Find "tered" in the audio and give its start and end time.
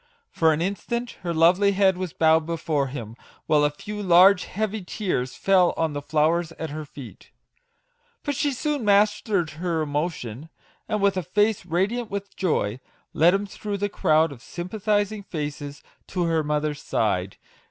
9.11-9.51